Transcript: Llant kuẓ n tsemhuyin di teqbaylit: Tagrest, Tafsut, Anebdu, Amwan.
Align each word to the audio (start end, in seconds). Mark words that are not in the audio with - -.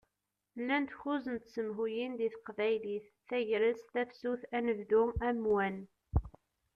Llant 0.59 0.89
kuẓ 0.99 1.23
n 1.33 1.37
tsemhuyin 1.39 2.11
di 2.19 2.27
teqbaylit: 2.33 3.05
Tagrest, 3.27 3.85
Tafsut, 3.93 4.41
Anebdu, 4.57 5.03
Amwan. 5.27 5.77